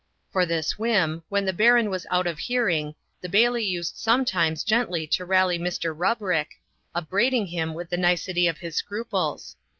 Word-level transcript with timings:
For 0.31 0.47
this 0.47 0.79
whim, 0.79 1.21
when 1.29 1.45
the 1.45 1.53
Baron 1.53 1.91
was 1.91 2.07
out 2.09 2.25
of 2.25 2.39
hearing, 2.39 2.95
the 3.21 3.29
Bailie 3.29 3.63
used 3.63 3.97
sometimes 3.97 4.63
gently 4.63 5.05
to 5.05 5.25
rally 5.25 5.59
Mr. 5.59 5.95
Rubrick, 5.95 6.59
upbraiding 6.95 7.45
him 7.45 7.75
with 7.75 7.91
the 7.91 7.97
nicety 7.97 8.47
of 8.47 8.57
his 8.57 8.75
scruples. 8.75 9.57